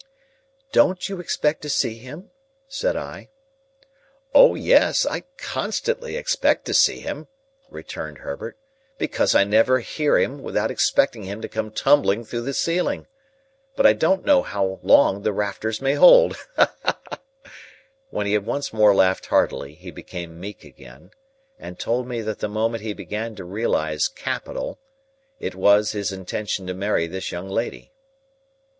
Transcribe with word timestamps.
"Don't 0.71 1.09
you 1.09 1.19
expect 1.19 1.61
to 1.61 1.69
see 1.69 1.99
him?" 1.99 2.31
said 2.67 2.95
I. 2.95 3.29
"O 4.33 4.55
yes, 4.55 5.05
I 5.05 5.25
constantly 5.37 6.15
expect 6.15 6.65
to 6.65 6.73
see 6.73 7.01
him," 7.01 7.27
returned 7.69 8.17
Herbert, 8.17 8.57
"because 8.97 9.35
I 9.35 9.43
never 9.43 9.79
hear 9.81 10.17
him, 10.17 10.41
without 10.41 10.71
expecting 10.71 11.25
him 11.25 11.39
to 11.43 11.47
come 11.47 11.69
tumbling 11.69 12.25
through 12.25 12.41
the 12.41 12.55
ceiling. 12.55 13.05
But 13.75 13.85
I 13.85 13.93
don't 13.93 14.25
know 14.25 14.41
how 14.41 14.79
long 14.81 15.21
the 15.21 15.31
rafters 15.31 15.83
may 15.83 15.93
hold." 15.93 16.35
When 18.09 18.25
he 18.25 18.33
had 18.33 18.43
once 18.47 18.73
more 18.73 18.95
laughed 18.95 19.27
heartily, 19.27 19.75
he 19.75 19.91
became 19.91 20.39
meek 20.39 20.63
again, 20.63 21.11
and 21.59 21.77
told 21.77 22.07
me 22.07 22.21
that 22.21 22.39
the 22.39 22.47
moment 22.49 22.81
he 22.81 22.93
began 22.93 23.35
to 23.35 23.43
realise 23.43 24.07
Capital, 24.07 24.79
it 25.39 25.53
was 25.53 25.91
his 25.91 26.11
intention 26.11 26.65
to 26.65 26.73
marry 26.73 27.05
this 27.05 27.31
young 27.31 27.47
lady. 27.49 27.91